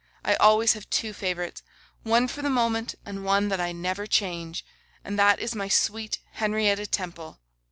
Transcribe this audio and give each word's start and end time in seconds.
I 0.25 0.33
always 0.33 0.73
have 0.73 0.89
two 0.89 1.13
favourites: 1.13 1.61
one 2.01 2.27
for 2.27 2.41
the 2.41 2.49
moment, 2.49 2.95
and 3.05 3.23
one 3.23 3.49
that 3.49 3.61
I 3.61 3.71
never 3.71 4.07
change, 4.07 4.65
and 5.05 5.19
that 5.19 5.39
is 5.39 5.53
my 5.53 5.67
sweet 5.67 6.19
Henrietta 6.31 6.87
Temple. 6.87 7.39